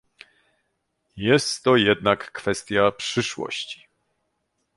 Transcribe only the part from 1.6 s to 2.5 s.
to jednak